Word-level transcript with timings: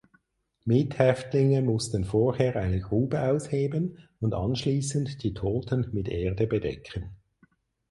Mithäftlinge 0.65 1.61
mussten 1.61 2.05
vorher 2.05 2.55
eine 2.55 2.81
Grube 2.81 3.21
ausheben 3.21 3.99
und 4.19 4.33
anschließend 4.33 5.21
die 5.21 5.35
Toten 5.35 5.89
mit 5.91 6.07
Erde 6.07 6.47
bedecken. 6.47 7.11